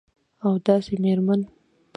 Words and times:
او 0.43 0.51
داسي 0.65 0.95
میرمن 1.03 1.41